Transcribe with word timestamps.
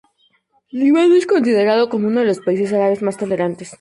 Líbano 0.71 1.13
es 1.13 1.27
considerado 1.27 1.87
como 1.89 2.07
uno 2.07 2.21
de 2.21 2.25
los 2.25 2.39
países 2.39 2.73
árabes 2.73 3.03
más 3.03 3.17
tolerantes. 3.17 3.69